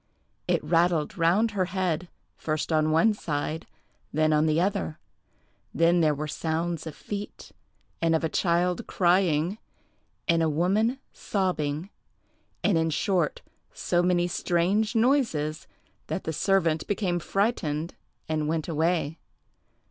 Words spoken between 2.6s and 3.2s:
on one